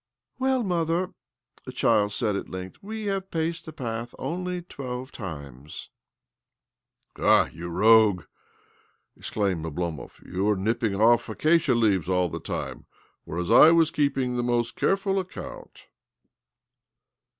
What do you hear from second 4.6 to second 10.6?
twelve times."" Ah, you rogue!" exclaimed Oblomov." You were